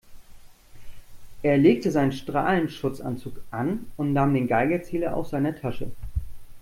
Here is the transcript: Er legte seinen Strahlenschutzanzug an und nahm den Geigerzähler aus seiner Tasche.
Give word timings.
Er 1.43 1.59
legte 1.59 1.91
seinen 1.91 2.11
Strahlenschutzanzug 2.11 3.33
an 3.51 3.85
und 3.97 4.13
nahm 4.13 4.33
den 4.33 4.47
Geigerzähler 4.47 5.15
aus 5.15 5.29
seiner 5.29 5.55
Tasche. 5.55 5.91